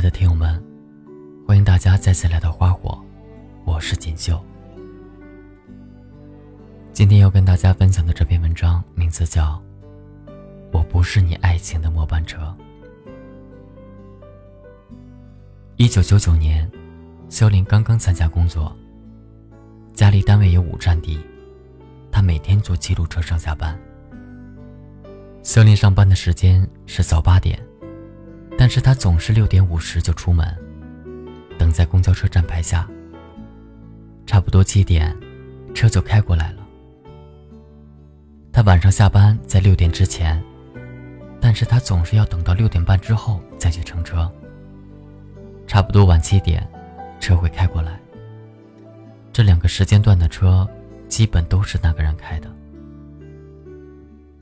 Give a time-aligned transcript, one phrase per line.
[0.00, 0.58] 爱的听友们，
[1.46, 2.98] 欢迎大家再次来到花火，
[3.66, 4.42] 我是锦绣。
[6.90, 9.62] 今天要跟大家分享的这篇文章名字叫
[10.72, 12.38] 《我不是你爱情的末班车》。
[15.76, 16.66] 一九九九年，
[17.28, 18.74] 肖林刚刚参加工作，
[19.92, 21.20] 家离单位有五站地，
[22.10, 23.78] 他每天坐七路车上下班。
[25.42, 27.62] 肖林上班的时间是早八点。
[28.70, 30.46] 是他总是六点五十就出门，
[31.58, 32.86] 等在公交车站牌下。
[34.26, 35.12] 差不多七点，
[35.74, 36.64] 车就开过来了。
[38.52, 40.40] 他晚上下班在六点之前，
[41.40, 44.30] 但是他总是要等到六点半之后再去乘车。
[45.66, 46.64] 差不多晚七点，
[47.18, 47.98] 车会开过来。
[49.32, 50.68] 这两个时间段的车，
[51.08, 52.48] 基本都是那个人开的。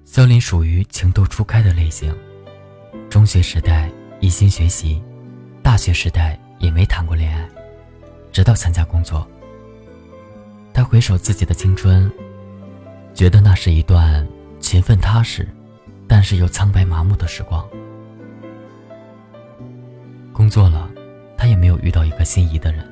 [0.05, 2.15] 肖林属于情窦初开的类型，
[3.09, 3.91] 中学时代。
[4.21, 5.01] 一心学习，
[5.63, 7.49] 大学时代也没谈过恋爱，
[8.33, 9.27] 直到参加工作。
[10.75, 12.11] 他回首自己的青春，
[13.15, 14.27] 觉得那是一段
[14.59, 15.49] 勤奋踏实，
[16.09, 17.65] 但是又苍白麻木的时光。
[20.33, 20.91] 工作了，
[21.37, 22.85] 他也没有遇到一个心仪的人。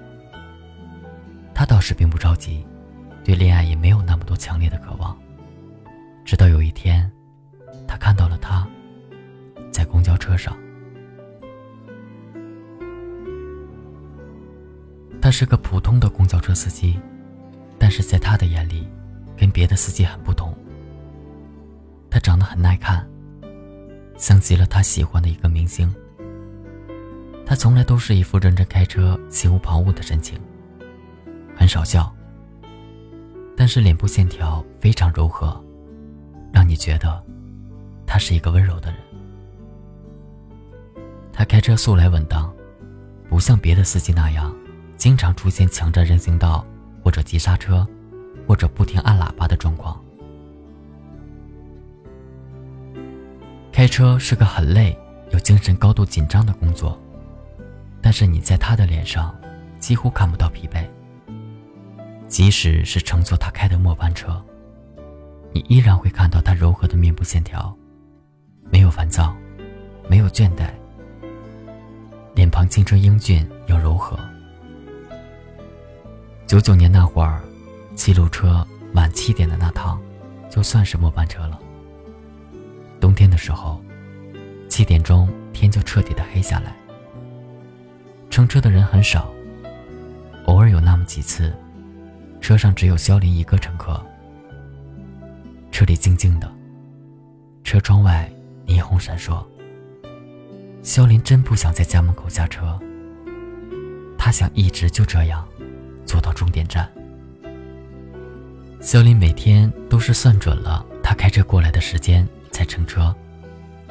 [1.52, 2.64] 他倒是并不着急，
[3.24, 5.16] 对恋爱也没有那么多强烈的渴望。
[6.24, 7.10] 直到有一天，
[7.86, 8.66] 他看到了他，
[9.72, 10.56] 在公交车上。
[15.26, 16.96] 他是个普通的公交车司机，
[17.80, 18.88] 但是在他的眼里，
[19.36, 20.56] 跟别的司机很不同。
[22.08, 23.04] 他长得很耐看，
[24.16, 25.92] 像极了他喜欢的一个明星。
[27.44, 30.38] 他从来都是一副认真开车、心无旁骛的神情，
[31.56, 32.14] 很少笑。
[33.56, 35.60] 但是脸部线条非常柔和，
[36.52, 37.20] 让你觉得
[38.06, 39.00] 他是一个温柔的人。
[41.32, 42.48] 他开车素来稳当，
[43.28, 44.55] 不像别的司机那样。
[45.06, 46.66] 经常出现抢占人行道，
[47.00, 47.86] 或者急刹车，
[48.44, 49.96] 或者不停按喇叭的状况。
[53.70, 54.98] 开车是个很累、
[55.30, 57.00] 有精神高度紧张的工作，
[58.02, 59.32] 但是你在他的脸上
[59.78, 60.84] 几乎看不到疲惫。
[62.26, 64.44] 即使是乘坐他开的末班车，
[65.52, 67.72] 你依然会看到他柔和的面部线条，
[68.72, 69.36] 没有烦躁，
[70.08, 70.68] 没有倦怠，
[72.34, 74.18] 脸庞青春英俊又柔和。
[76.46, 77.42] 九九年那会儿，
[77.96, 78.64] 七路车
[78.94, 80.00] 晚七点的那趟，
[80.48, 81.58] 就算是末班车了。
[83.00, 83.82] 冬天的时候，
[84.68, 86.72] 七点钟天就彻底的黑下来。
[88.30, 89.28] 乘车的人很少，
[90.44, 91.52] 偶尔有那么几次，
[92.40, 94.00] 车上只有肖林一个乘客。
[95.72, 96.48] 车里静静的，
[97.64, 98.30] 车窗外
[98.68, 99.44] 霓虹闪烁。
[100.84, 102.78] 肖林真不想在家门口下车，
[104.16, 105.44] 他想一直就这样。
[106.06, 106.88] 坐到终点站，
[108.80, 113.14] 肖林每天都是算准了他开车过来的时间才乘车，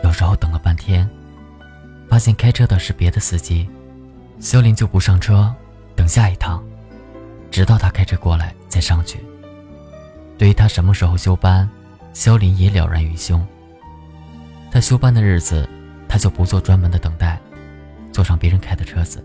[0.03, 1.07] 有时候等了半天，
[2.07, 3.69] 发现开车的是别的司机，
[4.39, 5.53] 肖林就不上车，
[5.95, 6.63] 等下一趟，
[7.51, 9.19] 直到他开车过来再上去。
[10.37, 11.69] 对于他什么时候休班，
[12.13, 13.45] 肖林也了然于胸。
[14.71, 15.67] 他休班的日子，
[16.07, 17.39] 他就不做专门的等待，
[18.11, 19.21] 坐上别人开的车子，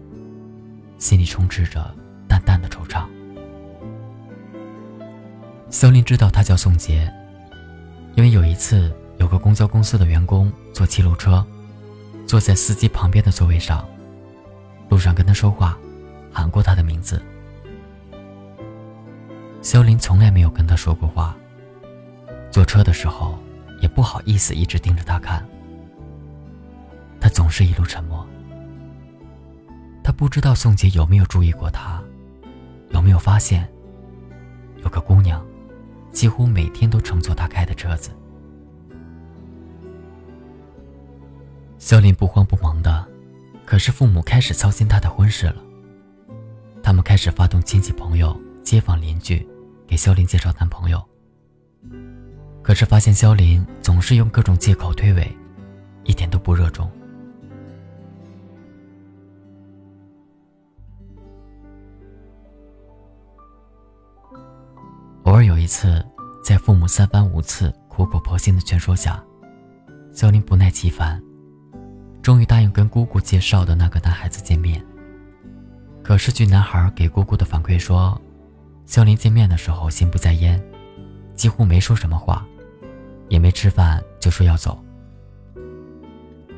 [0.99, 1.95] 心里充斥着。
[2.31, 3.05] 淡淡的惆怅。
[5.69, 7.13] 肖林知道他叫宋杰，
[8.15, 11.45] 因为有一次有个公交公司的员工坐七路车，
[12.25, 13.85] 坐在司机旁边的座位上，
[14.89, 15.77] 路上跟他说话，
[16.33, 17.21] 喊过他的名字。
[19.61, 21.37] 肖林从来没有跟他说过话，
[22.53, 23.37] 坐车的时候
[23.81, 25.45] 也不好意思一直盯着他看，
[27.21, 28.25] 他总是一路沉默。
[30.03, 32.03] 他不知道宋杰有没有注意过他。
[32.91, 33.69] 有没有发现，
[34.83, 35.45] 有个姑娘，
[36.13, 38.11] 几乎每天都乘坐他开的车子？
[41.79, 43.09] 肖林不慌不忙的，
[43.65, 45.57] 可是父母开始操心他的婚事了。
[46.83, 49.47] 他们开始发动亲戚朋友、街坊邻居，
[49.87, 51.03] 给肖林介绍男朋友。
[52.63, 55.27] 可是发现肖林总是用各种借口推诿，
[56.05, 56.91] 一点都不热衷。
[65.31, 66.05] 偶尔有一次，
[66.43, 69.23] 在父母三番五次苦口婆心的劝说下，
[70.13, 71.23] 肖林不耐其烦，
[72.21, 74.85] 终于答应跟姑姑介绍的那个男孩子见面。
[76.03, 78.21] 可是据男孩给姑姑的反馈说，
[78.87, 80.61] 肖林见面的时候心不在焉，
[81.37, 82.45] 几乎没说什么话，
[83.29, 84.85] 也没吃饭就说要走。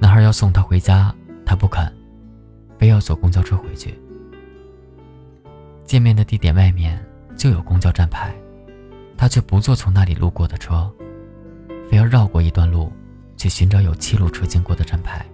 [0.00, 1.14] 男孩要送她回家，
[1.44, 1.94] 她不肯，
[2.78, 4.00] 非要坐公交车回去。
[5.84, 6.98] 见面的地点外面
[7.36, 8.34] 就有公交站牌，
[9.22, 10.92] 他却不坐从那里路过的车，
[11.88, 12.92] 非要绕过一段路
[13.36, 15.24] 去寻找有七路车经过的站牌。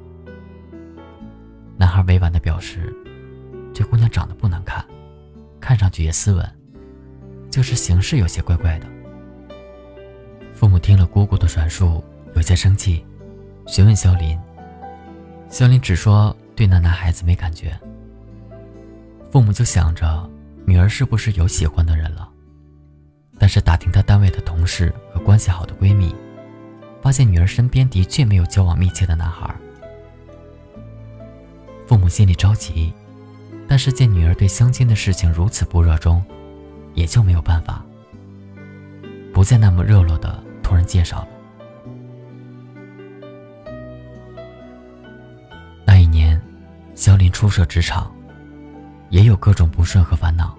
[1.74, 2.94] 男孩委婉地表示，
[3.72, 4.84] 这姑娘长得不难看，
[5.58, 6.46] 看上去也斯文，
[7.50, 8.86] 就是行事有些怪怪的。
[10.52, 12.04] 父母听了姑姑的转述，
[12.34, 13.02] 有些生气，
[13.66, 14.38] 询问肖林。
[15.48, 17.74] 肖林只说对那男孩子没感觉。
[19.32, 20.28] 父母就想着
[20.66, 22.30] 女儿是不是有喜欢的人了，
[23.38, 26.14] 但是打听她单位的同事和关系好的闺蜜，
[27.00, 29.54] 发现女儿身边的确没有交往密切的男孩。
[31.86, 32.92] 父母心里着急，
[33.66, 36.22] 但是见女儿对相亲的事情如此不热衷，
[36.94, 37.82] 也就没有办法，
[39.32, 41.28] 不再那么热络的托人介绍了。
[45.86, 46.38] 那一年
[46.94, 48.12] 肖林初涉职场，
[49.08, 50.58] 也有各种不顺和烦恼。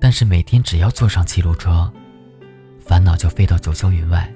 [0.00, 1.92] 但是每天只要坐上七路车，
[2.80, 4.32] 烦恼就飞到九霄云外。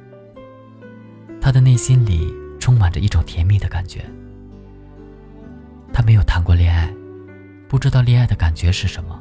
[1.40, 4.04] 他的内心里充满着一种甜蜜的感觉。
[5.92, 6.92] 他没有谈过恋爱，
[7.68, 9.20] 不知道恋爱的感觉是什么。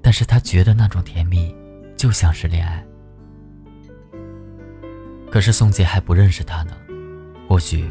[0.00, 1.54] 但是他觉得那种甜蜜
[1.96, 2.84] 就像是恋爱。
[5.30, 6.72] 可是宋杰还不认识他呢，
[7.48, 7.86] 或许。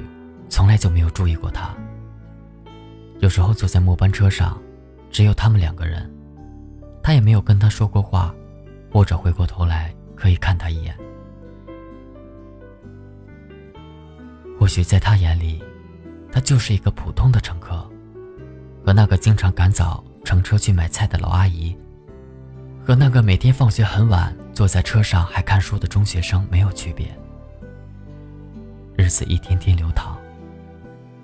[0.49, 1.75] 从来就没有注意过他。
[3.21, 4.61] 有时候坐在末班车上，
[5.09, 6.07] 只有他们两个人，
[7.03, 8.33] 他也没有跟他说过话，
[8.89, 10.97] 或者回过头来可以看他一眼。
[14.57, 15.61] 或许在他眼里，
[16.31, 17.85] 他就是一个普通的乘客，
[18.85, 21.75] 和那个经常赶早乘车去买菜的老阿姨，
[22.85, 27.13] 和那个每天放学很晚坐在车上还看书的中学生没有区别。
[28.95, 30.17] 日子一天天流淌。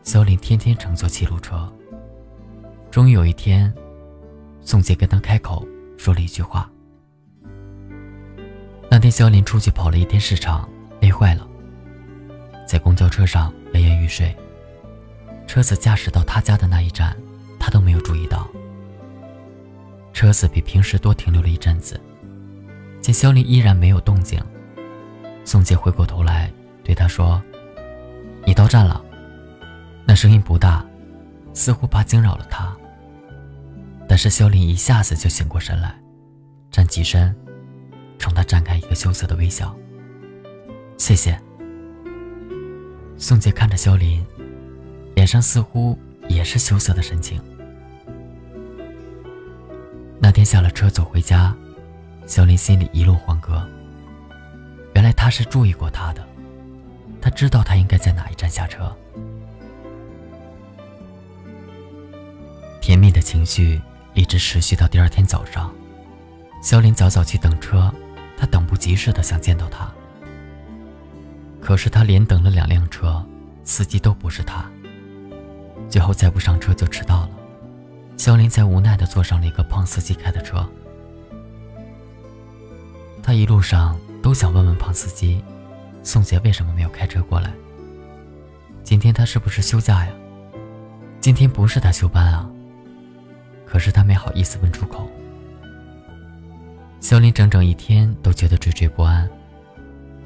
[0.04, 1.72] 肖林天天乘坐七路车。
[2.90, 3.72] 终于有一天，
[4.69, 5.68] 宋杰跟他开口
[5.98, 6.69] 说了一句话。
[8.88, 10.69] 那天，肖林出去跑了一天市场，
[11.01, 11.48] 累坏了，
[12.68, 14.31] 在公交车上摇摇欲睡。
[15.48, 17.18] 车子驾驶到他家的那一站，
[17.60, 18.48] 他都没有注意到。
[20.13, 22.00] 车子比平时多停留了一阵子，
[23.01, 24.39] 见肖林依然没有动静，
[25.44, 26.48] 宋杰回过头来
[26.83, 27.42] 对他说
[28.45, 29.04] ：“你到站了。”
[30.06, 30.86] 那声音不大，
[31.56, 32.72] 似乎怕惊扰了他。
[34.19, 35.95] 是肖林一下子就醒过神来，
[36.69, 37.33] 站起身，
[38.18, 39.74] 冲他绽开一个羞涩的微笑。
[40.98, 41.39] 谢谢。
[43.18, 44.21] 宋杰看着肖林，
[45.16, 47.42] 脸上似乎也是羞涩的神情。
[50.19, 51.56] 那天下了车走回家，
[52.27, 53.65] 肖林心里一路欢歌。
[54.95, 56.27] 原来他是注意过他的，
[57.22, 58.94] 他知道他应该在哪一站下车。
[62.81, 63.81] 甜蜜的情绪
[64.14, 65.74] 一直持续到第二天早上，
[66.62, 67.94] 肖林早早去等车，
[68.38, 69.90] 他等不及似的想见到他。
[71.62, 73.24] 可是他连等了两辆车，
[73.64, 74.66] 司机都不是他。
[75.90, 77.30] 最后再不上车就迟到了，
[78.18, 80.68] 肖林才无奈的坐上了一个胖司机开的车。
[83.22, 85.44] 他一路上都想问问胖司机，
[86.04, 87.51] 宋杰为什么没有开车过来？
[88.84, 90.12] 今天他是不是休假呀？
[91.22, 92.50] 今天不是他休班啊？
[93.70, 95.08] 可是他没好意思问出口。
[97.00, 99.30] 肖林整整一天都觉得惴惴不安，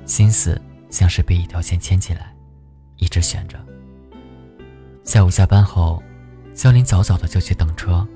[0.06, 0.60] 心思
[0.90, 2.34] 像是被一条线牵起来，
[2.96, 3.60] 一直悬着。
[5.04, 6.02] 下午下班后，
[6.56, 8.08] 肖林早早的就去等车。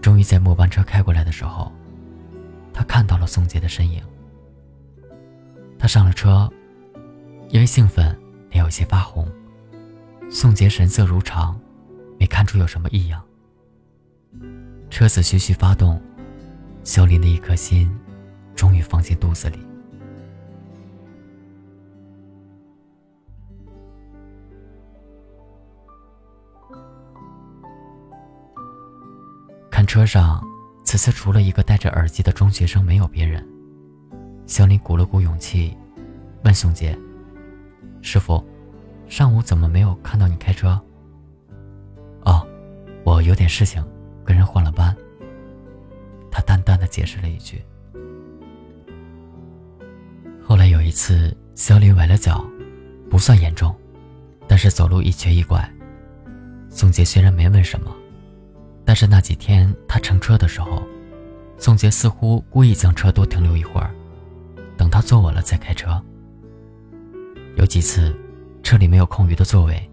[0.00, 1.70] 终于在末班车开过来的时候，
[2.72, 4.02] 他看到了宋杰的身影。
[5.78, 6.50] 他上了车，
[7.50, 8.18] 因为兴奋，
[8.50, 9.30] 脸有些发红。
[10.30, 11.60] 宋杰神色如常，
[12.18, 13.22] 没看出有什么异样。
[14.94, 16.00] 车子徐徐发动，
[16.84, 17.90] 肖林的一颗心
[18.54, 19.58] 终于放进肚子里。
[29.68, 30.40] 看车上，
[30.84, 33.44] 此次除了一个戴着耳机的中学生，没有别人。
[34.46, 35.76] 肖林鼓了鼓勇气，
[36.44, 36.96] 问宋杰
[38.00, 38.40] ：“师傅，
[39.08, 40.80] 上午怎么没有看到你开车
[42.24, 42.46] ？”“哦，
[43.04, 43.84] 我有点事情。”
[44.24, 44.96] 跟人换了班，
[46.30, 47.62] 他淡淡的解释了一句。
[50.42, 52.44] 后来有一次，肖林崴了脚，
[53.10, 53.74] 不算严重，
[54.48, 55.70] 但是走路一瘸一拐。
[56.68, 57.94] 宋杰虽然没问什么，
[58.84, 60.82] 但是那几天他乘车的时候，
[61.56, 63.90] 宋杰似乎故意将车多停留一会儿，
[64.76, 66.02] 等他坐稳了再开车。
[67.56, 68.14] 有几次，
[68.62, 69.90] 车里没有空余的座位，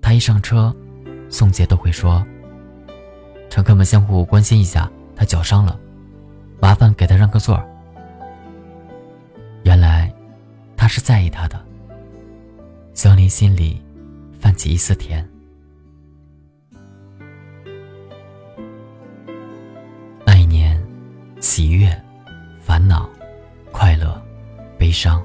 [0.00, 0.74] 他一上车，
[1.28, 2.24] 宋杰都会说
[3.52, 5.78] ：“乘客们相互关心一下，他脚伤了，
[6.58, 7.62] 麻烦给他让个座。”
[9.62, 10.10] 原来，
[10.74, 11.62] 他是在意他的。
[12.94, 13.82] 肖林心里
[14.40, 15.28] 泛起一丝甜。
[20.24, 20.82] 那一年，
[21.38, 21.94] 喜悦、
[22.58, 23.06] 烦恼、
[23.70, 24.18] 快乐、
[24.78, 25.22] 悲伤，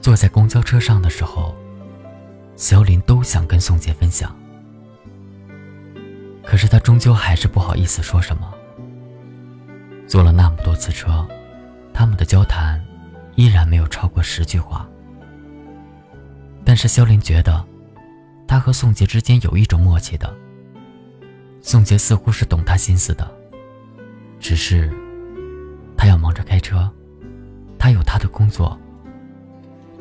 [0.00, 1.54] 坐在公交车上的时候，
[2.56, 4.36] 肖林都想跟宋杰分享。
[6.46, 8.50] 可是他终究还是不好意思说什么。
[10.06, 11.26] 坐了那么多次车，
[11.92, 12.80] 他们的交谈
[13.34, 14.88] 依然没有超过十句话。
[16.64, 17.64] 但是肖林觉得，
[18.46, 20.32] 他和宋杰之间有一种默契的。
[21.60, 23.28] 宋杰似乎是懂他心思的，
[24.38, 24.88] 只是
[25.96, 26.88] 他要忙着开车，
[27.76, 28.78] 他有他的工作。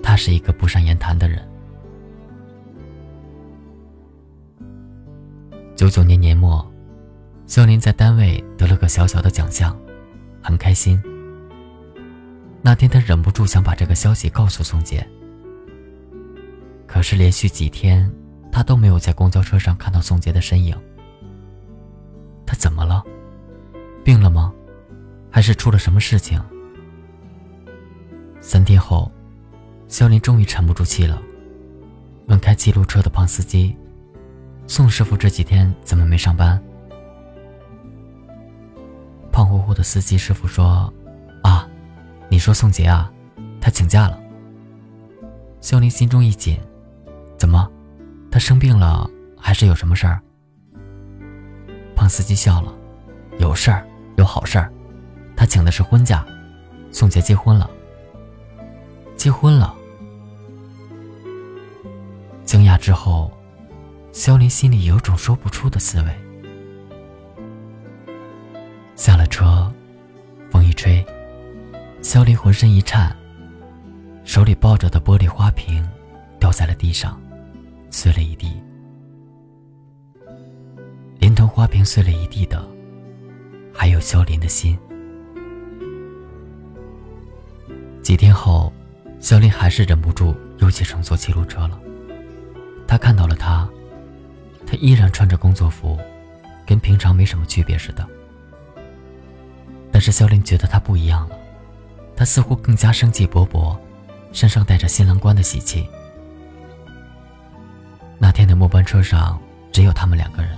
[0.04, 1.44] 他是一个不善言谈的人。
[5.76, 6.66] 九九年年末，
[7.46, 9.78] 肖林在单位得了个小小的奖项，
[10.42, 11.02] 很开心。
[12.62, 15.06] 那天他忍不住想把这个消息告诉宋杰。
[16.88, 18.10] 可是连续几天，
[18.54, 20.74] 他都没有在公交车上看到宋杰的身影。
[22.46, 23.04] 他怎么了？
[24.02, 24.54] 病了吗？
[25.30, 26.42] 还是出了什么事情？
[28.40, 29.12] 三天后，
[29.90, 31.22] 肖林终于沉不住气了，
[32.28, 33.76] 问开记录车的胖司机
[34.68, 36.62] ：“宋师傅这几天怎么没上班？”
[39.32, 40.92] 胖乎乎的司机师傅说
[41.44, 41.68] ：“啊，
[42.30, 43.12] 你说宋杰啊，
[43.60, 44.20] 他请假了。”
[45.62, 46.60] 肖林心中一紧。
[47.38, 47.70] 怎么，
[48.32, 50.22] 他生病了还是有什么事儿？
[51.96, 52.74] 胖司机笑了，
[53.40, 54.72] 有事儿，有好事儿，
[55.36, 56.26] 他请的是婚假，
[56.92, 57.70] 宋杰结婚了。
[59.18, 59.76] 结婚了。
[62.46, 63.30] 惊讶之后，
[64.16, 66.08] 肖林心里有种说不出的滋味。
[68.96, 69.70] 下了车，
[70.50, 71.06] 风一吹，
[72.02, 73.14] 肖林浑身一颤，
[74.24, 75.86] 手里抱着的玻璃花瓶
[76.40, 77.22] 掉在了地上。
[77.92, 78.52] 碎了一地，
[81.20, 82.66] 连同花瓶碎了一地的，
[83.74, 84.78] 还有肖林的心。
[88.02, 88.72] 几天后，
[89.20, 91.78] 肖林还是忍不住又去乘坐七路车了。
[92.88, 93.68] 他看到了他，
[94.66, 95.98] 他依然穿着工作服，
[96.66, 98.06] 跟平常没什么区别似的。
[99.92, 101.38] 但是肖林觉得他不一样了，
[102.16, 103.78] 他似乎更加生气勃勃，
[104.34, 105.88] 身上带着新郎官的喜气。
[108.18, 109.40] 那天的末班车上
[109.72, 110.52] 只有他们两个人。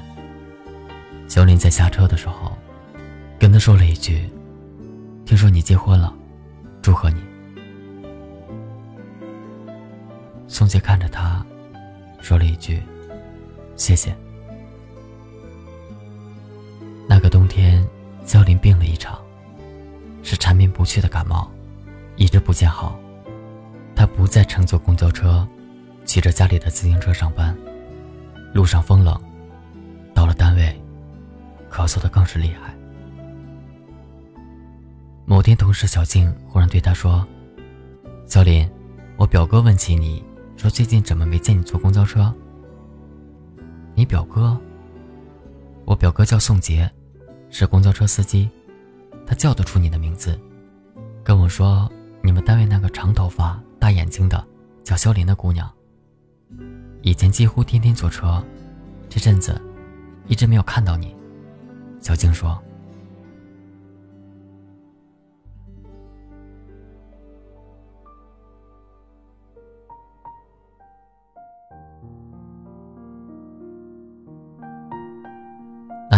[1.28, 2.58] 小林在下车的时候，
[3.38, 4.30] 跟他说了一句
[5.26, 6.14] ：“听说你结婚了，
[6.82, 7.22] 祝贺你。”
[10.48, 11.46] 宋杰看着他，
[12.22, 12.82] 说了一句
[13.78, 14.14] ：“谢谢。”
[17.08, 17.88] 那个冬天，
[18.26, 19.18] 肖林病了一场，
[20.24, 21.50] 是缠绵不去的感冒，
[22.18, 23.00] 一直不见好。
[23.96, 25.48] 他不再乘坐公交车。
[26.06, 27.54] 骑着家里的自行车上班，
[28.54, 29.22] 路上风冷，
[30.14, 30.74] 到了单位，
[31.70, 32.74] 咳嗽的更是厉害。
[35.26, 37.28] 某天，同事小静忽然对他说
[38.26, 38.66] ：“小林，
[39.18, 40.24] 我表哥问起你，
[40.56, 42.34] 说最近怎么没见你坐公交车？”
[43.98, 44.56] 你表哥？
[45.84, 46.88] 我表哥叫宋杰，
[47.50, 48.48] 是公交车司机，
[49.26, 50.40] 他叫得出你的名字，
[51.24, 54.46] 跟我说你们单位那个长头发、大眼睛的
[54.84, 55.68] 叫肖林的姑娘。
[57.02, 58.40] 以前几乎天天坐车，
[59.10, 59.60] 这阵子
[60.28, 61.16] 一直没有看到你。
[62.00, 62.62] 小静说：“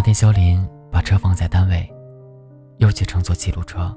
[0.10, 1.88] 天，肖林把车放在单位，
[2.78, 3.96] 又去乘坐七路车。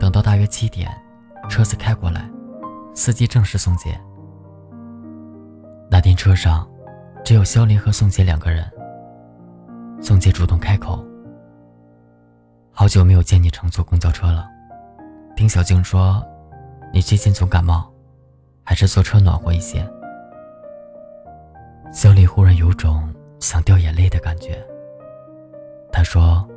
[0.00, 0.90] 等到大约七点，
[1.48, 2.28] 车子开过来，
[2.92, 3.96] 司机正是宋杰。”
[5.88, 6.68] 那天车上，
[7.24, 8.68] 只有肖林和宋杰两个人。
[10.00, 11.04] 宋杰主动开口
[12.74, 14.44] ：“好久没有见你乘坐公交车了，
[15.36, 16.20] 听小静说，
[16.92, 17.88] 你最近总感冒，
[18.64, 19.88] 还是坐车暖和一些。”
[21.94, 23.08] 肖林忽然有种
[23.44, 24.66] 想掉眼泪的感觉。
[25.92, 26.48] 他说：“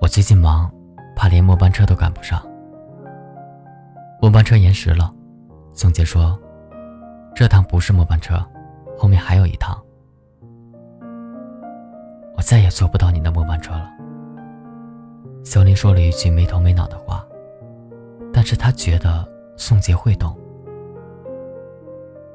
[0.00, 0.72] 我最近忙，
[1.14, 2.42] 怕连末班车都赶不上。
[4.22, 5.12] 末班车延时了。”
[5.74, 6.38] 宋杰说。
[7.34, 8.36] 这趟不是末班车，
[8.96, 9.76] 后面还有一趟。
[12.36, 13.90] 我再也坐不到你的末班车了。
[15.44, 17.26] 小林说了一句没头没脑的话，
[18.32, 20.38] 但是他觉得宋杰会懂。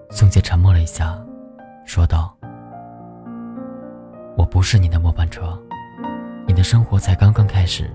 [0.09, 1.17] 宋杰沉默了一下，
[1.85, 2.35] 说道
[4.51, 5.57] ：“不是你的末班车，
[6.47, 7.89] 你的生活才刚刚开始。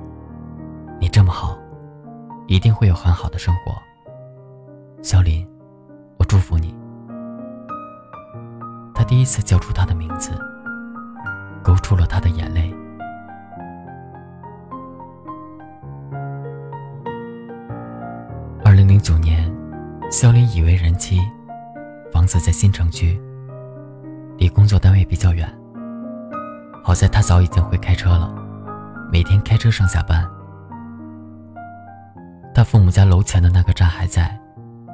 [1.01, 1.59] 你这么好，
[2.47, 3.73] 一定会有很好的生活。”
[5.03, 5.47] 小林，
[6.17, 6.75] 我祝福你。
[8.95, 10.31] 他第一次叫出他的名字，
[11.63, 12.73] 勾出了他的眼泪。
[18.65, 19.53] 二零零九年，
[20.11, 21.21] 肖林已为人妻，
[22.13, 23.21] 房子在新城区，
[24.39, 25.53] 离工作单位比较远。
[26.87, 28.31] 好在他早已经会开车了，
[29.11, 30.23] 每天开车上下班。
[32.55, 34.39] 他父母家楼前的那个站还在，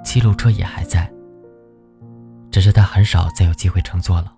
[0.05, 1.11] 七路车也还在。
[2.49, 4.33] 只是他很少再有机会乘坐了。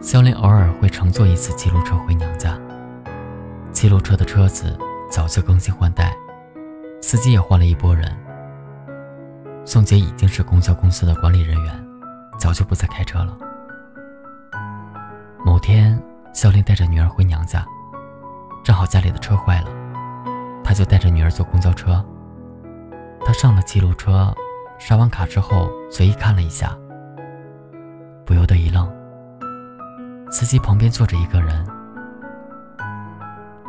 [0.00, 2.58] 肖林偶尔会乘坐一次七路车回娘家。
[3.72, 4.74] 七路车的车子
[5.10, 6.16] 早就更新换代，
[7.02, 8.10] 司机也换了一拨人。
[9.66, 11.86] 宋杰已经是公交公司的管理人员，
[12.38, 13.36] 早就不再开车了。
[15.46, 15.96] 某天，
[16.34, 17.64] 肖林带着女儿回娘家，
[18.64, 19.70] 正好家里的车坏了，
[20.64, 22.04] 他就带着女儿坐公交车。
[23.24, 24.34] 他上了七路车。
[24.78, 26.76] 刷完卡之后，随意看了一下，
[28.26, 28.86] 不由得一愣。
[30.30, 31.66] 司机旁边坐着一个人，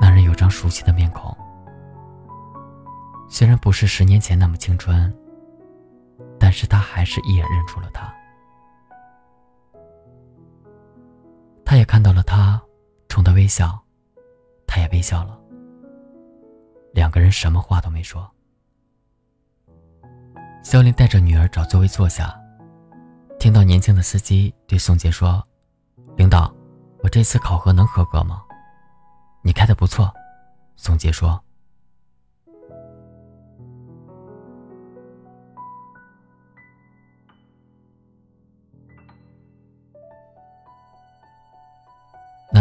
[0.02, 1.34] 那人有张熟悉的面孔，
[3.30, 5.16] 虽然不是十年前那么青春，
[6.38, 8.12] 但是他还是一眼认出了他。
[11.70, 12.62] 他也看到了他，
[13.10, 13.78] 冲他微笑，
[14.66, 15.38] 他也微笑了。
[16.94, 18.26] 两个人什么话都没说。
[20.64, 22.34] 肖林带着女儿找座位坐下，
[23.38, 25.46] 听到年轻的司机对宋杰说
[26.16, 26.50] ：“领导，
[27.04, 28.42] 我这次考核能合格吗
[29.44, 30.10] ？”“你开的不错。”
[30.78, 31.38] 宋杰说。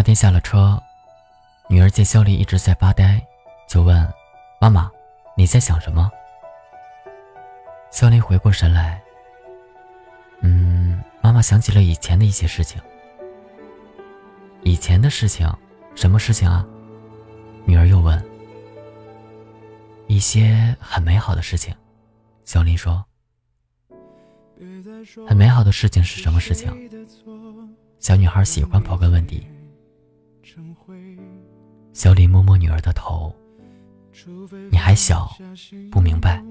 [0.07, 0.81] 天下了车，
[1.69, 3.21] 女儿见肖林一直在发呆，
[3.69, 4.09] 就问
[4.63, 4.89] ：“妈妈，
[5.37, 6.09] 你在想什么？”
[7.91, 9.03] 肖林回过神来，
[10.43, 12.81] 嗯，妈妈想起了以前的一些事情。
[14.63, 15.53] 以前的事情，
[15.97, 16.65] 什么事情啊？
[17.65, 18.25] 女儿又问。
[20.07, 21.75] 一些很美好的事情，
[22.45, 23.05] 肖林说。
[25.27, 26.71] 很美好的事情是什么事情？
[27.99, 29.45] 小女孩喜欢刨根问底。
[31.93, 33.35] 小林摸摸女儿的头，
[34.71, 35.29] 你还小，
[35.91, 36.43] 不明白。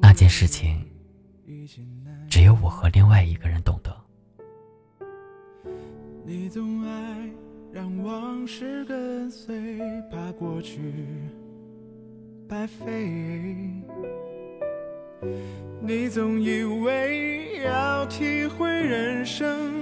[0.00, 0.84] 那件事情，
[2.28, 3.96] 只有我和另外一个人懂得。
[6.24, 7.30] 你总爱
[7.72, 9.78] 让往事跟随，
[10.10, 10.80] 怕过去
[12.48, 13.46] 白费。
[15.80, 19.81] 你总以为要体会人生，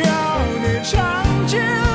[0.00, 1.91] 要你尝尽。